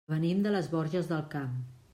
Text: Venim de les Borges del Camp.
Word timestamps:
Venim 0.11 0.39
de 0.47 0.53
les 0.55 0.71
Borges 0.71 1.13
del 1.13 1.23
Camp. 1.37 1.57